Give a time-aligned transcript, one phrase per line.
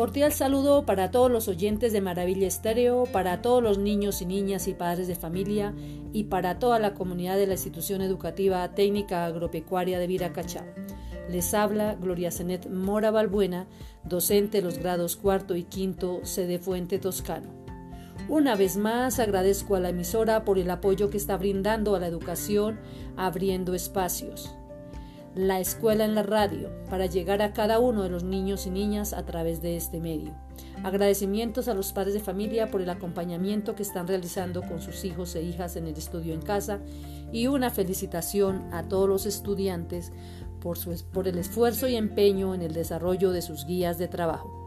[0.00, 4.66] Cordial saludo para todos los oyentes de Maravilla Estéreo, para todos los niños y niñas
[4.66, 5.74] y padres de familia
[6.14, 10.64] y para toda la comunidad de la institución educativa técnica agropecuaria de Viracachá.
[11.28, 13.66] Les habla Gloria Zenet Mora Balbuena,
[14.02, 17.50] docente de los grados cuarto y quinto, sede Fuente Toscano.
[18.26, 22.06] Una vez más agradezco a la emisora por el apoyo que está brindando a la
[22.06, 22.80] educación,
[23.18, 24.50] abriendo espacios
[25.34, 29.12] la escuela en la radio para llegar a cada uno de los niños y niñas
[29.12, 30.34] a través de este medio.
[30.82, 35.34] Agradecimientos a los padres de familia por el acompañamiento que están realizando con sus hijos
[35.36, 36.80] e hijas en el estudio en casa
[37.32, 40.12] y una felicitación a todos los estudiantes
[40.60, 40.78] por,
[41.12, 44.59] por el esfuerzo y empeño en el desarrollo de sus guías de trabajo.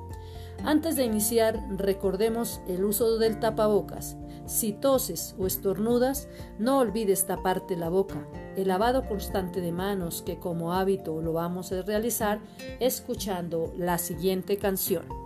[0.64, 4.18] Antes de iniciar, recordemos el uso del tapabocas.
[4.46, 6.28] Si toses o estornudas,
[6.60, 8.28] no olvides taparte la boca.
[8.56, 12.40] El lavado constante de manos, que como hábito lo vamos a realizar
[12.80, 15.23] escuchando la siguiente canción.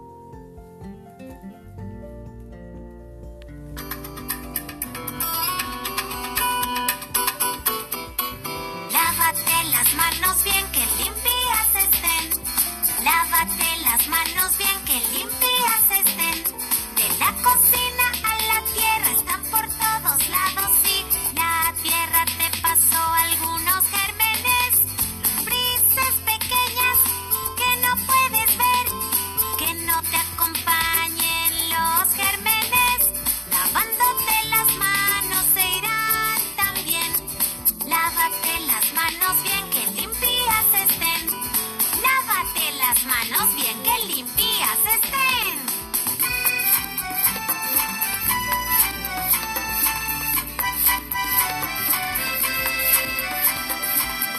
[39.43, 41.27] Bien que limpias estén.
[42.01, 45.55] Lávate las manos bien que limpias estén.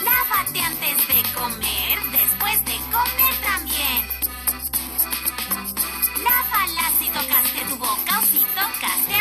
[0.05, 4.01] Lávate antes de comer, después de comer también.
[6.23, 9.18] Lávala si tocaste tu boca o si tocaste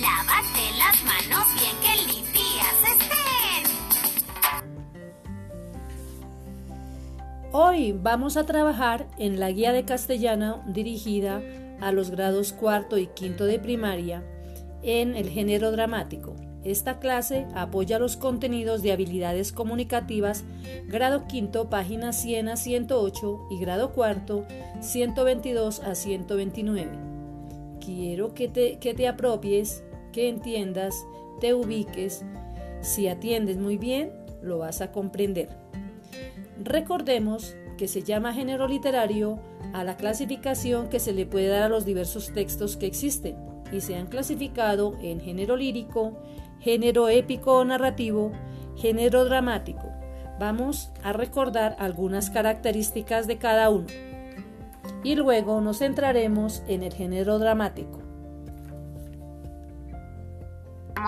[0.00, 3.64] Lávate las manos bien que limpias estén.
[7.52, 11.42] Hoy vamos a trabajar en la guía de castellano dirigida
[11.82, 14.22] a los grados cuarto y quinto de primaria
[14.82, 16.34] en el género dramático.
[16.64, 20.44] Esta clase apoya los contenidos de habilidades comunicativas
[20.86, 24.46] grado quinto página 100 a 108 y grado cuarto
[24.80, 26.90] 122 a 129.
[27.84, 29.82] Quiero que te, que te apropies,
[30.12, 31.06] que entiendas,
[31.40, 32.24] te ubiques.
[32.80, 34.12] Si atiendes muy bien,
[34.42, 35.48] lo vas a comprender.
[36.62, 39.38] Recordemos que se llama género literario
[39.72, 43.36] a la clasificación que se le puede dar a los diversos textos que existen
[43.72, 46.18] y se han clasificado en género lírico,
[46.58, 48.32] género épico o narrativo,
[48.76, 49.88] género dramático.
[50.38, 53.86] Vamos a recordar algunas características de cada uno
[55.02, 57.99] y luego nos centraremos en el género dramático.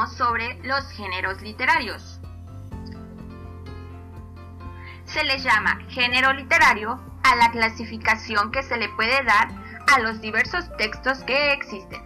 [0.06, 2.18] Sobre los géneros literarios.
[5.04, 9.48] Se le llama género literario a la clasificación que se le puede dar
[9.94, 12.02] a los diversos textos que existen.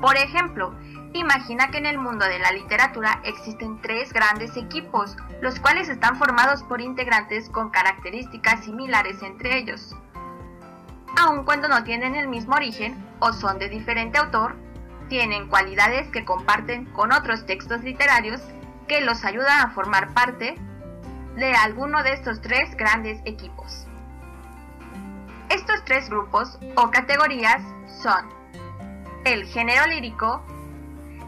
[0.00, 0.74] Por ejemplo,
[1.12, 6.16] imagina que en el mundo de la literatura existen tres grandes equipos, los cuales están
[6.16, 9.94] formados por integrantes con características similares entre ellos.
[11.18, 14.56] Aun cuando no tienen el mismo origen o son de diferente autor,
[15.08, 18.40] tienen cualidades que comparten con otros textos literarios
[18.86, 20.54] que los ayudan a formar parte
[21.36, 23.86] de alguno de estos tres grandes equipos.
[25.50, 27.62] Estos tres grupos o categorías
[28.02, 28.28] son
[29.24, 30.42] el género lírico,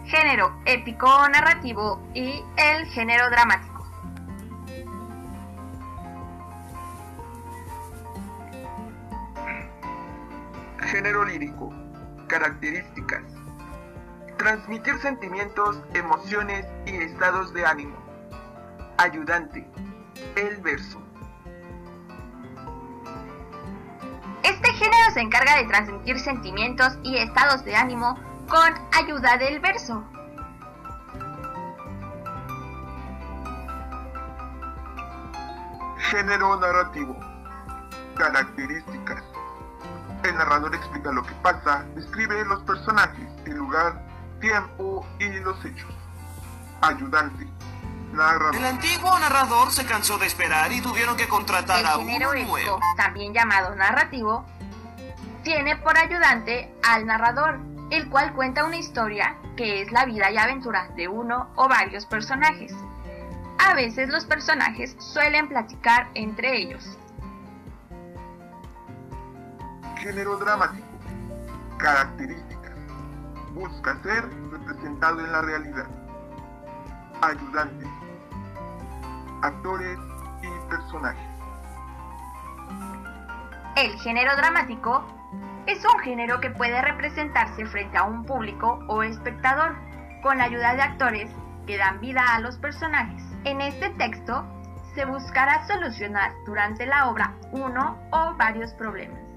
[0.06, 3.70] género épico o narrativo y el género dramático.
[10.78, 11.72] Género lírico.
[12.26, 13.39] Características.
[14.40, 17.94] Transmitir sentimientos, emociones y estados de ánimo.
[18.96, 19.70] Ayudante.
[20.34, 20.98] El verso.
[24.42, 30.02] Este género se encarga de transmitir sentimientos y estados de ánimo con ayuda del verso.
[35.98, 37.14] Género narrativo.
[38.16, 39.22] Características.
[40.24, 44.09] El narrador explica lo que pasa, describe los personajes, el lugar,
[44.40, 45.90] tiempo y los hechos.
[46.80, 47.46] Ayudante.
[48.12, 48.56] Narrador.
[48.56, 52.80] El antiguo narrador se cansó de esperar y tuvieron que contratar El a épico, nuevo.
[52.96, 54.44] también llamado narrativo,
[55.44, 57.60] tiene por ayudante al narrador,
[57.90, 62.04] el cual cuenta una historia que es la vida y aventura de uno o varios
[62.06, 62.74] personajes.
[63.58, 66.98] A veces los personajes suelen platicar entre ellos.
[69.98, 70.86] Género dramático.
[71.78, 72.49] Características.
[73.54, 75.86] Busca ser representado en la realidad.
[77.20, 77.86] Ayudante.
[79.42, 79.98] Actores
[80.42, 81.30] y personajes.
[83.76, 85.04] El género dramático
[85.66, 89.76] es un género que puede representarse frente a un público o espectador
[90.22, 91.30] con la ayuda de actores
[91.66, 93.22] que dan vida a los personajes.
[93.44, 94.44] En este texto
[94.94, 99.29] se buscará solucionar durante la obra uno o varios problemas.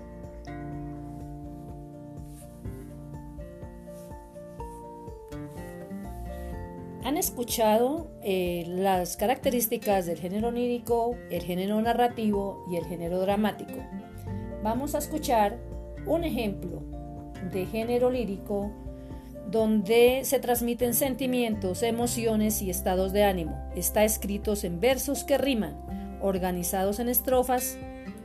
[7.04, 13.74] Han escuchado eh, las características del género lírico, el género narrativo y el género dramático.
[14.64, 15.60] Vamos a escuchar
[16.06, 16.82] un ejemplo
[17.52, 18.72] de género lírico
[19.52, 23.70] donde se transmiten sentimientos, emociones y estados de ánimo.
[23.76, 27.78] Está escritos en versos que riman, organizados en estrofas,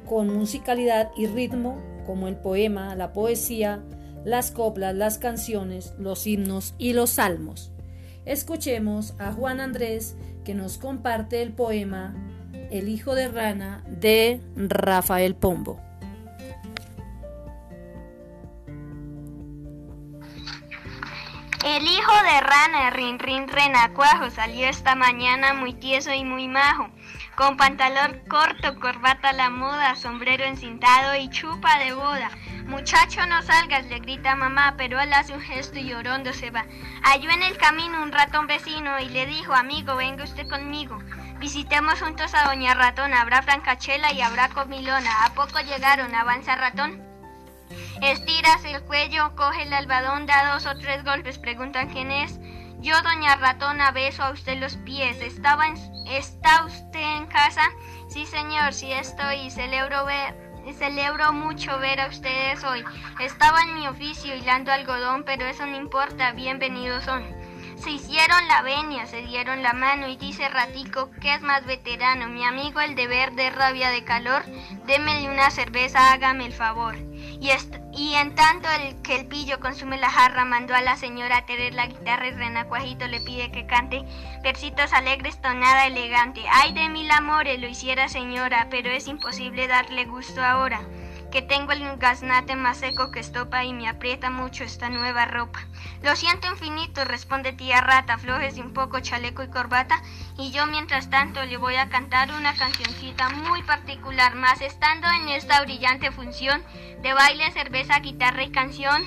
[0.06, 1.76] con musicalidad y ritmo,
[2.06, 3.82] como el poema, la poesía,
[4.24, 7.72] las coplas, las canciones, los himnos y los salmos.
[8.28, 10.14] Escuchemos a Juan Andrés
[10.44, 12.14] que nos comparte el poema
[12.70, 15.80] El hijo de rana de Rafael Pombo.
[21.64, 26.90] El hijo de rana, rin rin renacuajo, salió esta mañana muy tieso y muy majo,
[27.34, 32.31] con pantalón corto, corbata a la moda, sombrero encintado y chupa de boda.
[32.69, 36.67] Muchacho, no salgas, le grita mamá, pero él hace un gesto y llorando se va.
[37.03, 40.99] Halló en el camino un ratón vecino y le dijo, amigo, venga usted conmigo.
[41.38, 45.25] Visitemos juntos a Doña Ratón, habrá francachela y habrá comilona.
[45.25, 46.15] ¿A poco llegaron?
[46.15, 47.03] Avanza ratón.
[48.03, 52.38] Estiras el cuello, coge el albadón, da dos o tres golpes, preguntan quién es.
[52.81, 55.23] Yo, doña ratona, beso a usted los pies.
[55.23, 55.69] ¿Estaba
[56.06, 57.62] ¿Está usted en casa?
[58.11, 60.47] Sí, señor, sí estoy y celebro ver.
[60.78, 62.84] Celebro mucho ver a ustedes hoy.
[63.20, 67.25] Estaba en mi oficio hilando algodón, pero eso no importa, bienvenidos son.
[67.76, 72.28] Se hicieron la venia, se dieron la mano y dice Ratico que es más veterano,
[72.28, 74.44] mi amigo el deber de rabia de calor,
[74.87, 76.96] démele una cerveza, hágame el favor.
[77.41, 80.96] Y, est- y en tanto el que el pillo consume la jarra, mandó a la
[80.96, 84.05] señora a tener la guitarra y Renacuajito le pide que cante
[84.40, 86.44] versitos alegres, tonada elegante.
[86.48, 90.81] Ay de mil amores, lo hiciera señora, pero es imposible darle gusto ahora
[91.31, 95.61] que tengo el gaznate más seco que estopa y me aprieta mucho esta nueva ropa.
[96.03, 100.03] Lo siento infinito, responde tía rata, aflójese un poco chaleco y corbata,
[100.39, 105.29] y yo mientras tanto le voy a cantar una cancioncita muy particular, más estando en
[105.29, 106.63] esta brillante función
[107.03, 109.03] de baile, cerveza, guitarra y canción.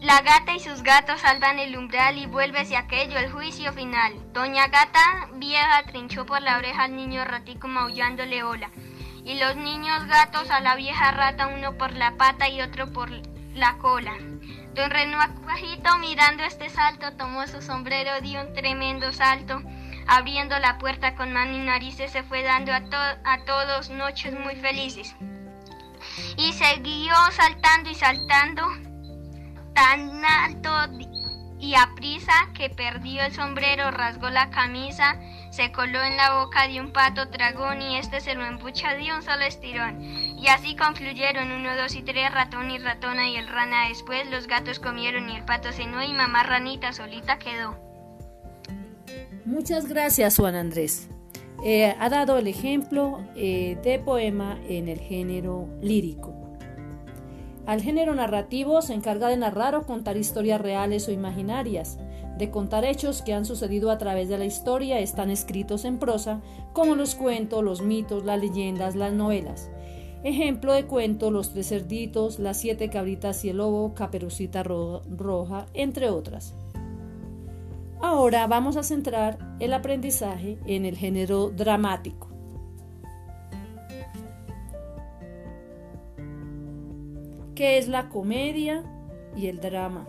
[0.00, 4.12] La gata y sus gatos salvan el umbral y vuélvese aquello el juicio final.
[4.32, 8.70] Doña gata vieja trinchó por la oreja al niño ratico maullándole hola
[9.24, 13.10] y los niños gatos a la vieja rata, uno por la pata y otro por
[13.54, 14.12] la cola.
[14.74, 19.62] Don Renuajito, mirando este salto, tomó su sombrero, dio un tremendo salto,
[20.08, 24.32] abriendo la puerta con mano y narices, se fue dando a, to- a todos noches
[24.38, 25.14] muy felices.
[26.36, 28.66] Y siguió saltando y saltando
[29.74, 30.70] tan alto
[31.60, 35.16] y a prisa que perdió el sombrero, rasgó la camisa,
[35.52, 39.12] se coló en la boca de un pato dragón y este se lo embucha de
[39.12, 40.02] un solo estirón.
[40.02, 43.88] Y así concluyeron uno, dos y tres, ratón y ratona y el rana.
[43.88, 47.76] Después los gatos comieron y el pato cenó y mamá ranita solita quedó.
[49.44, 51.08] Muchas gracias, Juan Andrés.
[51.62, 56.41] Eh, ha dado el ejemplo eh, de poema en el género lírico.
[57.66, 61.98] Al género narrativo se encarga de narrar o contar historias reales o imaginarias,
[62.36, 66.40] de contar hechos que han sucedido a través de la historia, están escritos en prosa,
[66.72, 69.70] como los cuentos, los mitos, las leyendas, las novelas.
[70.24, 76.10] Ejemplo de cuento, Los tres cerditos, Las siete cabritas y el lobo, Caperucita roja, entre
[76.10, 76.54] otras.
[78.00, 82.31] Ahora vamos a centrar el aprendizaje en el género dramático.
[87.54, 88.82] ¿Qué es la comedia
[89.36, 90.08] y el drama?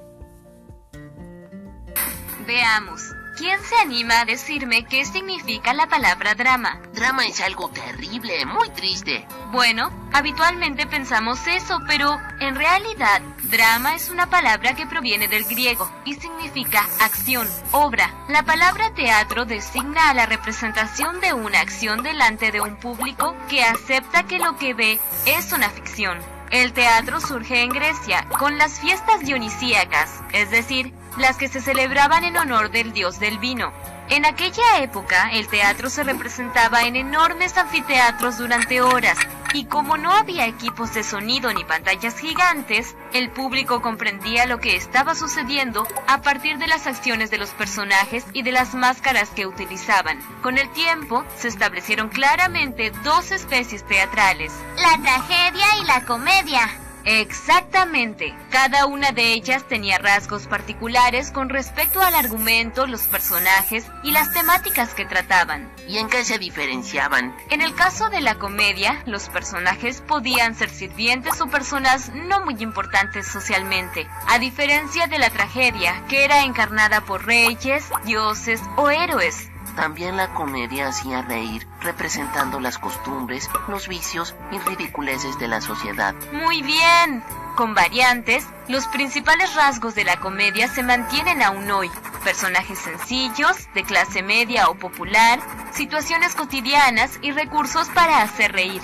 [2.48, 3.02] Veamos.
[3.38, 6.80] ¿Quién se anima a decirme qué significa la palabra drama?
[6.94, 9.26] Drama es algo terrible, muy triste.
[9.52, 15.92] Bueno, habitualmente pensamos eso, pero en realidad drama es una palabra que proviene del griego
[16.06, 18.14] y significa acción, obra.
[18.30, 23.64] La palabra teatro designa a la representación de una acción delante de un público que
[23.64, 26.33] acepta que lo que ve es una ficción.
[26.54, 32.24] El teatro surge en Grecia con las fiestas dionisíacas, es decir, las que se celebraban
[32.26, 33.74] en honor del dios del vino.
[34.12, 39.18] En aquella época, el teatro se representaba en enormes anfiteatros durante horas,
[39.54, 44.76] y como no había equipos de sonido ni pantallas gigantes, el público comprendía lo que
[44.76, 49.46] estaba sucediendo a partir de las acciones de los personajes y de las máscaras que
[49.46, 50.20] utilizaban.
[50.42, 54.52] Con el tiempo, se establecieron claramente dos especies teatrales.
[54.78, 56.83] La tragedia y la comedia.
[57.06, 58.34] Exactamente.
[58.50, 64.32] Cada una de ellas tenía rasgos particulares con respecto al argumento, los personajes y las
[64.32, 65.72] temáticas que trataban.
[65.88, 67.36] ¿Y en qué se diferenciaban?
[67.50, 72.62] En el caso de la comedia, los personajes podían ser sirvientes o personas no muy
[72.62, 79.50] importantes socialmente, a diferencia de la tragedia, que era encarnada por reyes, dioses o héroes.
[79.76, 86.14] También la comedia hacía reír, representando las costumbres, los vicios y ridiculeces de la sociedad.
[86.32, 87.24] Muy bien.
[87.56, 91.92] Con variantes, los principales rasgos de la comedia se mantienen aún hoy.
[92.24, 95.40] Personajes sencillos, de clase media o popular,
[95.72, 98.82] situaciones cotidianas y recursos para hacer reír.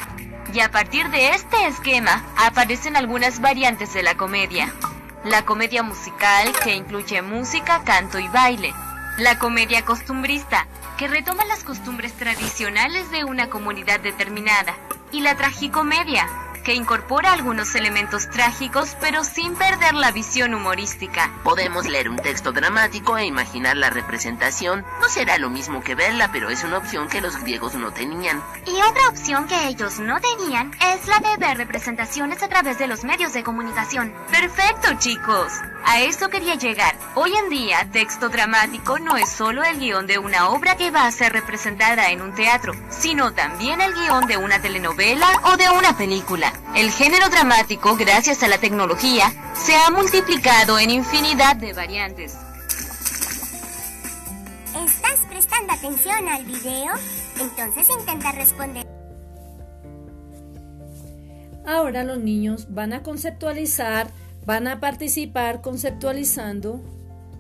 [0.54, 4.74] Y a partir de este esquema aparecen algunas variantes de la comedia.
[5.24, 8.74] La comedia musical, que incluye música, canto y baile.
[9.18, 10.66] La comedia costumbrista,
[11.00, 14.76] que retoma las costumbres tradicionales de una comunidad determinada,
[15.14, 16.28] y la tragicomedia,
[16.64, 21.32] que incorpora algunos elementos trágicos pero sin perder la visión humorística.
[21.44, 24.86] Podemos leer un texto dramático e imaginar la representación.
[25.02, 28.42] No será lo mismo que verla, pero es una opción que los griegos no tenían.
[28.66, 32.88] Y otra opción que ellos no tenían es la de ver representaciones a través de
[32.88, 34.14] los medios de comunicación.
[34.32, 35.54] Perfecto, chicos.
[35.86, 36.96] A eso quería llegar.
[37.16, 41.06] Hoy en día, texto dramático no es solo el guion de una obra que va
[41.06, 45.70] a ser representada en un teatro, sino también el guion de una telenovela o de
[45.70, 46.49] una película.
[46.76, 52.38] El género dramático, gracias a la tecnología, se ha multiplicado en infinidad de variantes.
[54.76, 56.94] ¿Estás prestando atención al video?
[57.40, 58.88] Entonces intenta responder.
[61.66, 64.10] Ahora los niños van a conceptualizar,
[64.46, 66.82] van a participar conceptualizando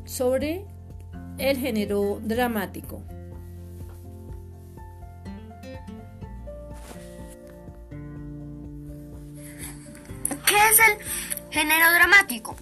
[0.05, 0.65] sobre
[1.37, 3.01] el género dramático.
[10.71, 12.55] Es el género dramático?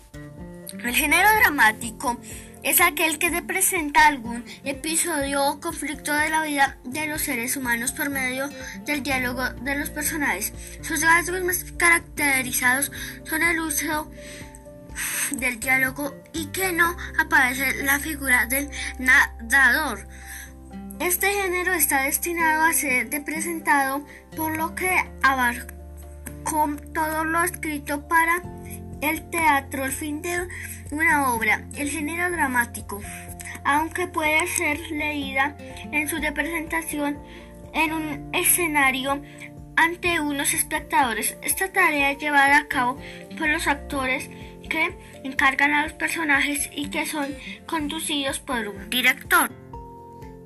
[0.71, 2.17] El género dramático
[2.63, 7.91] es aquel que representa algún episodio o conflicto de la vida de los seres humanos
[7.91, 8.49] por medio
[8.85, 10.53] del diálogo de los personajes.
[10.81, 12.91] Sus rasgos más caracterizados
[13.25, 14.09] son el uso
[15.31, 20.07] del diálogo y que no aparece la figura del narrador.
[20.99, 24.89] Este género está destinado a ser representado por lo que
[25.21, 25.76] abarca
[26.49, 28.41] con todo lo escrito para
[29.01, 30.47] el teatro, el fin de
[30.91, 33.01] una obra, el género dramático,
[33.63, 35.57] aunque puede ser leída
[35.91, 37.19] en su representación
[37.73, 39.21] en un escenario
[39.75, 41.37] ante unos espectadores.
[41.41, 42.97] Esta tarea es llevada a cabo
[43.37, 44.29] por los actores
[44.69, 47.27] que encargan a los personajes y que son
[47.65, 49.51] conducidos por un director.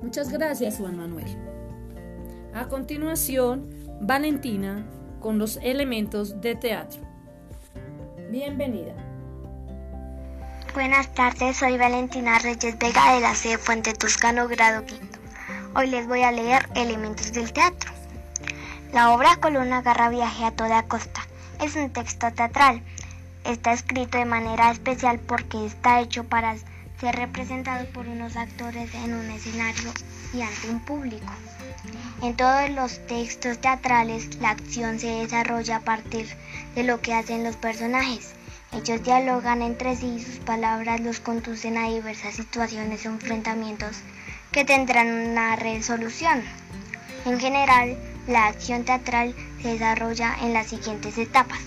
[0.02, 1.36] Muchas gracias, Juan Manuel.
[2.54, 4.84] A continuación, Valentina
[5.22, 7.00] con los elementos de teatro.
[8.30, 8.92] Bienvenida.
[10.74, 15.18] Buenas tardes, soy Valentina Reyes Vega de la sede Fuente Toscano, grado quinto.
[15.74, 17.92] Hoy les voy a leer Elementos del Teatro.
[18.92, 21.20] La obra Coluna Garra Viaje a toda costa
[21.62, 22.82] es un texto teatral.
[23.44, 26.56] Está escrito de manera especial porque está hecho para
[27.00, 29.90] ser representado por unos actores en un escenario
[30.34, 31.32] y ante un público.
[32.22, 36.28] En todos los textos teatrales, la acción se desarrolla a partir
[36.74, 38.34] de lo que hacen los personajes.
[38.72, 43.96] Ellos dialogan entre sí y sus palabras los conducen a diversas situaciones o enfrentamientos
[44.52, 46.42] que tendrán una resolución.
[47.24, 51.60] En general, la acción teatral se desarrolla en las siguientes etapas.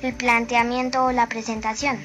[0.00, 1.98] El planteamiento o la presentación,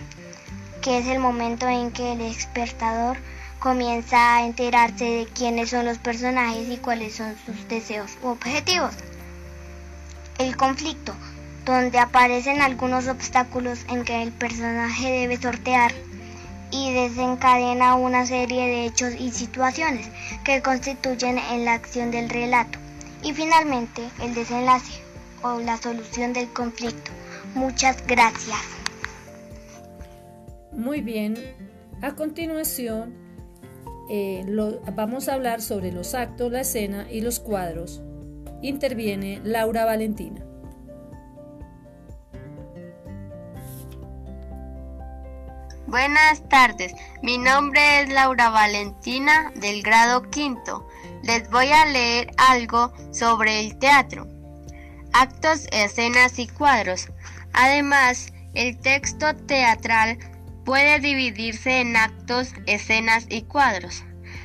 [0.82, 3.18] que es el momento en que el espectador
[3.60, 8.94] comienza a enterarse de quiénes son los personajes y cuáles son sus deseos u objetivos.
[10.38, 11.14] El conflicto,
[11.66, 15.92] donde aparecen algunos obstáculos en que el personaje debe sortear
[16.72, 20.08] y desencadena una serie de hechos y situaciones
[20.44, 22.78] que constituyen en la acción del relato.
[23.24, 25.02] Y finalmente el desenlace
[25.42, 27.12] o la solución del conflicto.
[27.56, 28.60] Muchas gracias.
[30.72, 31.36] Muy bien.
[32.02, 33.27] A continuación,
[34.10, 34.46] eh,
[34.94, 38.02] vamos a hablar sobre los actos, la escena y los cuadros.
[38.62, 40.44] Interviene Laura Valentina.
[45.88, 50.86] Buenas tardes, mi nombre es Laura Valentina del grado quinto.
[51.24, 54.28] Les voy a leer algo sobre el teatro.
[55.14, 57.08] Actos, escenas y cuadros.
[57.54, 60.18] Además, el texto teatral
[60.68, 64.04] puede dividirse en actos, escenas y cuadros.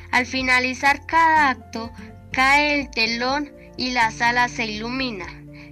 [0.09, 1.91] Al finalizar cada acto,
[2.31, 5.25] cae el telón y la sala se ilumina.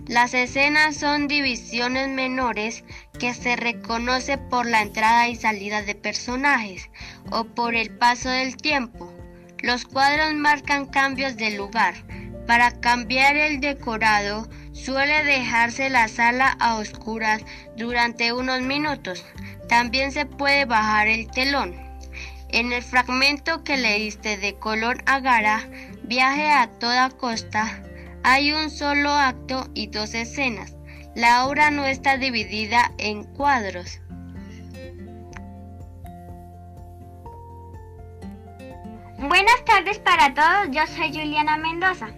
[0.08, 2.84] Las escenas son divisiones menores
[3.18, 6.90] que se reconoce por la entrada y salida de personajes
[7.32, 9.10] o por el paso del tiempo.
[9.60, 11.94] Los cuadros marcan cambios de lugar.
[12.46, 17.42] Para cambiar el decorado suele dejarse la sala a oscuras
[17.78, 19.24] durante unos minutos.
[19.72, 21.74] También se puede bajar el telón.
[22.50, 25.62] En el fragmento que leíste de Colón Agara,
[26.04, 27.82] Viaje a toda costa,
[28.22, 30.76] hay un solo acto y dos escenas.
[31.16, 34.02] La obra no está dividida en cuadros.
[39.20, 42.10] Buenas tardes para todos, yo soy Juliana Mendoza.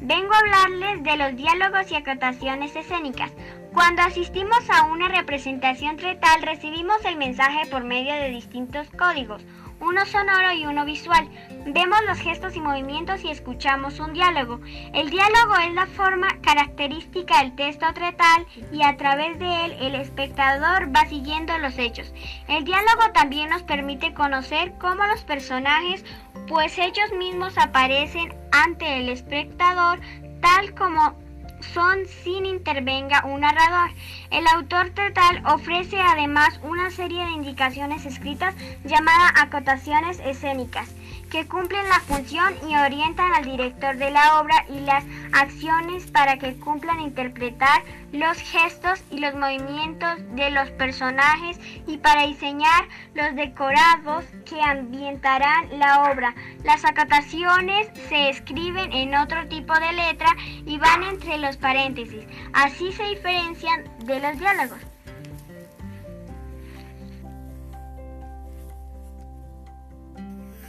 [0.00, 3.32] Vengo a hablarles de los diálogos y acotaciones escénicas.
[3.72, 9.42] Cuando asistimos a una representación teatral recibimos el mensaje por medio de distintos códigos
[9.82, 11.28] uno sonoro y uno visual.
[11.66, 14.60] Vemos los gestos y movimientos y escuchamos un diálogo.
[14.94, 19.94] El diálogo es la forma característica del texto teatral y a través de él el
[19.96, 22.12] espectador va siguiendo los hechos.
[22.48, 26.04] El diálogo también nos permite conocer cómo los personajes,
[26.46, 30.00] pues ellos mismos aparecen ante el espectador
[30.40, 31.21] tal como
[31.62, 33.90] son sin intervenga un narrador.
[34.30, 40.94] El autor total ofrece además una serie de indicaciones escritas llamadas acotaciones escénicas
[41.32, 46.36] que cumplen la función y orientan al director de la obra y las acciones para
[46.36, 53.34] que cumplan interpretar los gestos y los movimientos de los personajes y para diseñar los
[53.34, 56.34] decorados que ambientarán la obra.
[56.64, 60.28] Las acotaciones se escriben en otro tipo de letra
[60.66, 62.26] y van entre los paréntesis.
[62.52, 64.91] Así se diferencian de los diálogos.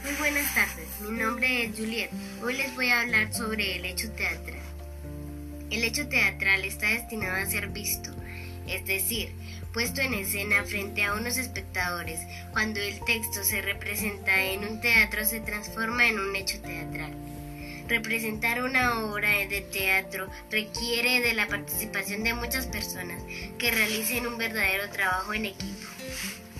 [0.04, 2.10] Muy buenas tardes, mi nombre es Juliet.
[2.42, 4.60] Hoy les voy a hablar sobre el hecho teatral.
[5.70, 8.10] El hecho teatral está destinado a ser visto,
[8.68, 9.32] es decir,
[9.72, 12.20] puesto en escena frente a unos espectadores.
[12.52, 17.14] Cuando el texto se representa en un teatro se transforma en un hecho teatral.
[17.88, 23.22] Representar una obra de teatro requiere de la participación de muchas personas
[23.56, 25.88] que realicen un verdadero trabajo en equipo.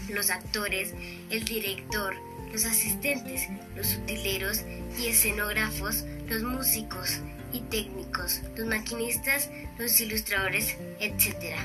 [0.08, 0.94] Los actores,
[1.28, 2.16] el director,
[2.54, 4.62] los asistentes, los utileros
[4.96, 7.18] y escenógrafos, los músicos
[7.52, 11.56] y técnicos, los maquinistas, los ilustradores, etc.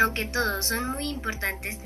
[0.00, 1.78] aunque todos son muy importantes,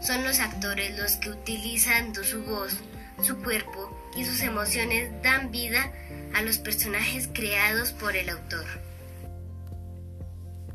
[0.00, 2.78] son los actores los que utilizando su voz,
[3.22, 5.92] su cuerpo y sus emociones dan vida
[6.34, 8.66] a los personajes creados por el autor.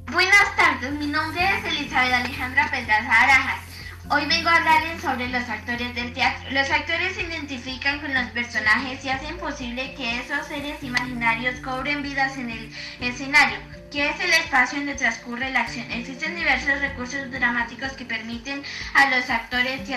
[0.10, 3.67] Buenas tardes, mi nombre es Elizabeth Alejandra Pedraza Arajas.
[4.10, 6.50] Hoy vengo a hablarles sobre los actores del teatro.
[6.52, 12.02] Los actores se identifican con los personajes y hacen posible que esos seres imaginarios cobren
[12.02, 13.60] vidas en el escenario,
[13.92, 15.92] que es el espacio donde transcurre la acción.
[15.92, 19.94] Existen diversos recursos dramáticos que permiten a los actores y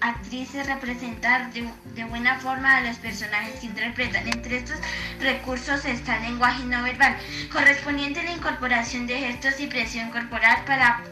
[0.00, 4.28] actrices representar de, de buena forma a los personajes que interpretan.
[4.28, 4.78] Entre estos
[5.20, 7.16] recursos está el lenguaje no verbal,
[7.50, 11.02] correspondiente a la incorporación de gestos y presión corporal para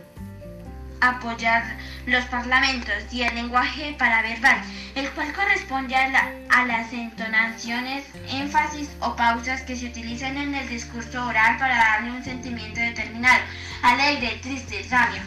[1.00, 4.62] apoyar los parlamentos y el lenguaje paraverbal,
[4.94, 11.26] el cual corresponde a, las entonaciones, énfasis o pausas que se utilizan en el discurso
[11.26, 13.42] oral para darle un sentimiento determinado,
[13.82, 15.22] alegre, triste, sabio.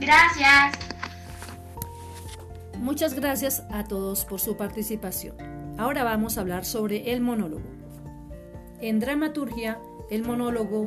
[0.00, 0.78] Gracias.
[2.78, 5.36] Muchas gracias a todos por su participación.
[5.78, 7.68] Ahora vamos a hablar sobre el monólogo.
[8.80, 9.78] En dramaturgia,
[10.10, 10.86] el monólogo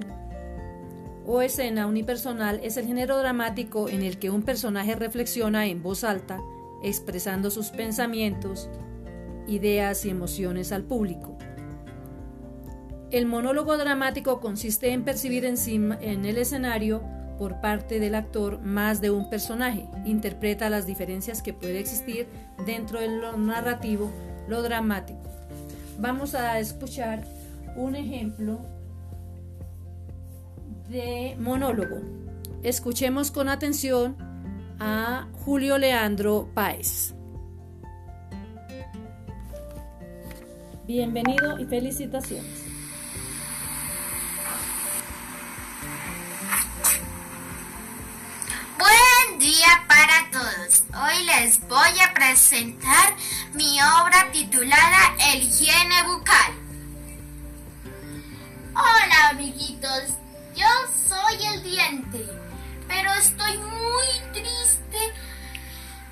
[1.32, 6.04] o escena unipersonal es el género dramático en el que un personaje reflexiona en voz
[6.04, 6.42] alta,
[6.82, 8.68] expresando sus pensamientos,
[9.48, 11.38] ideas y emociones al público.
[13.12, 17.04] El monólogo dramático consiste en percibir encima, en el escenario
[17.38, 22.26] por parte del actor más de un personaje, interpreta las diferencias que puede existir
[22.66, 24.10] dentro de lo narrativo,
[24.48, 25.30] lo dramático.
[26.00, 27.24] Vamos a escuchar
[27.76, 28.79] un ejemplo
[30.90, 32.02] de monólogo.
[32.64, 34.18] Escuchemos con atención
[34.80, 37.14] a Julio Leandro Páez.
[40.88, 42.66] Bienvenido y felicitaciones.
[48.80, 50.84] Buen día para todos.
[51.00, 53.14] Hoy les voy a presentar
[53.54, 56.54] mi obra titulada El higiene bucal.
[58.74, 60.14] Hola amiguitos,
[60.60, 60.66] yo
[61.08, 62.26] soy el diente,
[62.88, 65.00] pero estoy muy triste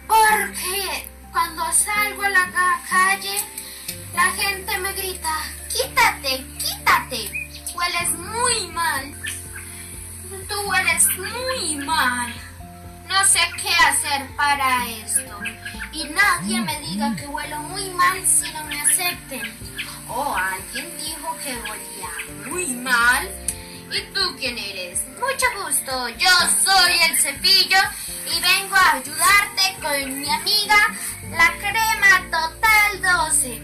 [0.08, 3.38] porque cuando salgo a la calle
[4.16, 5.30] la gente me grita,
[5.70, 9.14] quítate, quítate, hueles muy mal,
[10.48, 12.34] tú hueles muy mal.
[13.10, 15.40] No sé qué hacer para esto.
[15.94, 19.42] Y nadie me diga que huelo muy mal si no me acepten.
[20.10, 23.47] Oh, alguien dijo que olía muy mal.
[23.92, 25.00] ¿Y tú quién eres?
[25.20, 26.30] Mucho gusto, yo
[26.64, 27.80] soy el cepillo
[28.26, 30.76] y vengo a ayudarte con mi amiga,
[31.32, 33.64] la crema Total 12.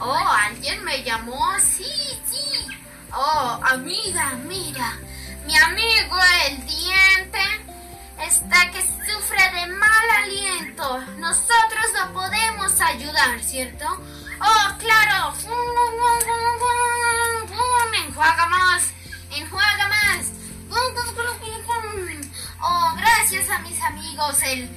[0.00, 1.84] Oh, alguien me llamó, sí,
[2.30, 2.66] sí.
[3.12, 4.98] Oh, amiga, mira,
[5.46, 7.40] mi amigo el diente
[8.26, 11.00] está que sufre de mal aliento.
[11.18, 13.86] Nosotros lo podemos ayudar, ¿cierto?
[14.40, 15.34] Oh, claro.
[18.06, 18.92] Enjuaga más.
[19.54, 20.26] Enjuaga más.
[22.60, 24.68] Oh, gracias a mis amigos el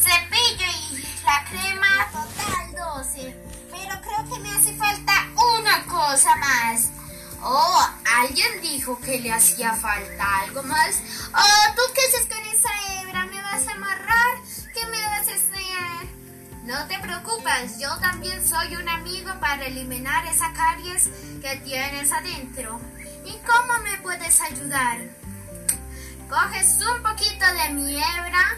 [0.00, 3.36] cepillo y la crema total 12.
[3.70, 5.12] Pero creo que me hace falta
[5.60, 6.90] una cosa más.
[7.40, 11.00] Oh, alguien dijo que le hacía falta algo más.
[11.32, 13.26] Oh, ¿tú qué haces con esa hebra?
[13.26, 14.38] ¿Me vas a amarrar?
[14.74, 15.46] ¿Qué me vas a hacer?
[16.64, 21.10] No te preocupes, yo también soy un amigo para eliminar esa caries
[21.40, 22.80] que tienes adentro.
[23.26, 24.98] ¿Y cómo me puedes ayudar?
[26.28, 28.56] Coges un poquito de mi hebra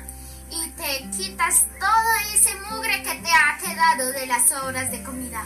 [0.50, 5.44] y te quitas todo ese mugre que te ha quedado de las obras de comida.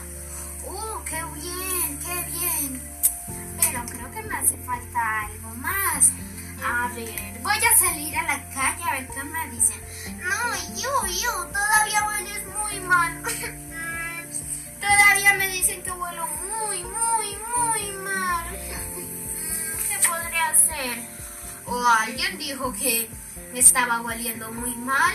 [0.66, 2.92] ¡Uh, qué bien, qué bien!
[3.61, 6.11] pero creo que me hace falta algo más.
[6.64, 9.80] A ver, voy a salir a la calle a ver qué me dicen.
[10.18, 13.22] No, yo, yo, todavía hueles muy mal.
[14.80, 18.81] todavía me dicen que huelo muy, muy, muy mal.
[20.52, 20.98] ¿Qué podría hacer?
[21.66, 23.08] O alguien dijo que
[23.52, 25.14] me estaba hueliendo muy mal.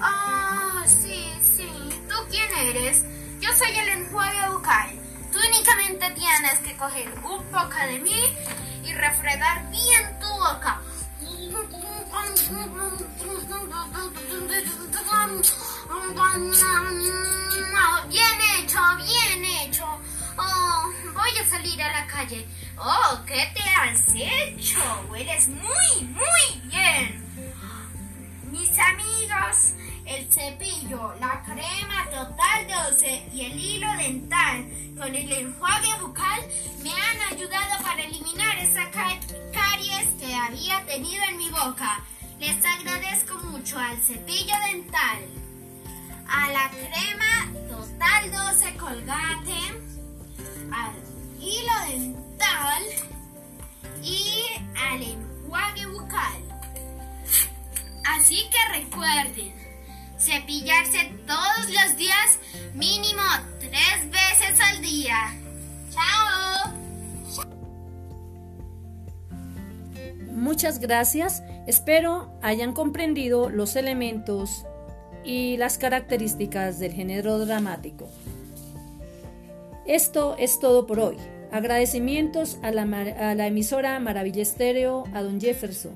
[0.00, 1.68] Ah, sí, sí.
[2.08, 3.04] ¿Tú quién eres?
[3.40, 4.90] Yo soy el enjuague bucal.
[5.32, 8.36] Tú únicamente tienes que coger un poco de mí
[8.84, 10.80] y refregar bien tu boca.
[18.08, 19.86] Bien hecho, bien hecho.
[20.38, 22.46] Oh, voy a salir a la calle.
[22.78, 24.78] Oh, ¿qué te has hecho?
[25.10, 27.24] Hueles muy, muy bien.
[28.50, 35.94] Mis amigos, el cepillo, la crema total 12 y el hilo dental con el enjuague
[36.00, 36.40] bucal
[36.82, 42.00] me han ayudado para eliminar esa caries que había tenido en mi boca.
[42.38, 45.18] Les agradezco mucho al cepillo dental,
[46.28, 49.95] a la crema total 12 colgate,
[50.72, 50.94] al
[51.40, 52.82] hilo dental
[54.02, 54.42] y
[54.90, 56.42] al enjuague bucal.
[58.04, 59.52] Así que recuerden,
[60.18, 62.38] cepillarse todos los días,
[62.74, 63.22] mínimo
[63.58, 65.34] tres veces al día.
[65.90, 66.72] ¡Chao!
[70.30, 71.42] Muchas gracias.
[71.66, 74.64] Espero hayan comprendido los elementos
[75.24, 78.08] y las características del género dramático.
[79.86, 81.16] Esto es todo por hoy.
[81.52, 85.92] Agradecimientos a la, emisora Maravilla Estéreo, a don Jefferson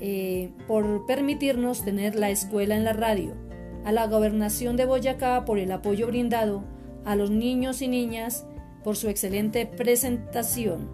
[0.00, 3.32] eh, por permitirnos tener la escuela en la radio,
[3.84, 6.64] a la gobernación de Boyacá por el apoyo brindado,
[7.04, 8.44] a los niños y niñas
[8.82, 10.90] por su excelente presentación,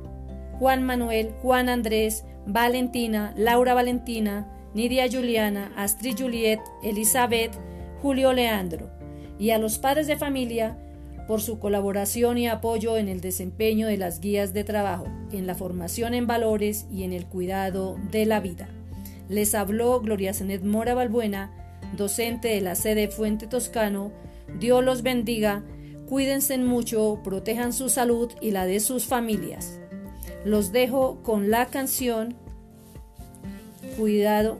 [0.58, 7.52] Juan Manuel, Juan Andrés, Valentina, Laura Valentina, Nidia Juliana, Astrid Juliet, Elizabeth,
[8.02, 8.90] Julio Leandro,
[9.38, 10.76] y a los padres de familia
[11.30, 15.54] por su colaboración y apoyo en el desempeño de las guías de trabajo, en la
[15.54, 18.68] formación en valores y en el cuidado de la vida.
[19.28, 21.52] Les habló Gloria Zenet Mora Balbuena,
[21.96, 24.10] docente de la sede Fuente Toscano.
[24.58, 25.62] Dios los bendiga,
[26.08, 29.78] cuídense mucho, protejan su salud y la de sus familias.
[30.44, 32.34] Los dejo con la canción
[33.96, 34.58] Cuidado.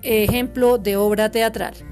[0.00, 1.91] Ejemplo de obra teatral.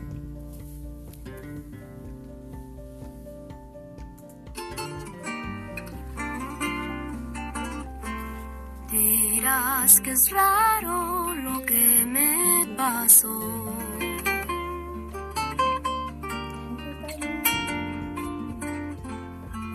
[10.12, 13.74] Es raro lo que me pasó.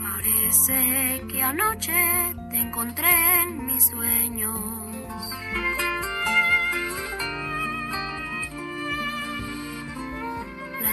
[0.03, 1.93] Parece que anoche
[2.51, 4.84] te encontré en mis sueños.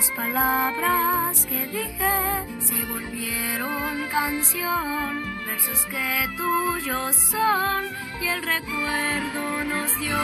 [0.02, 2.10] Las palabras que dije
[2.58, 5.22] se volvieron canción.
[5.46, 7.84] Versos que tuyos son
[8.20, 10.18] y el recuerdo nos dio.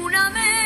[0.00, 0.57] Una melodía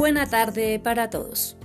[0.00, 1.59] Buena tarde para todos.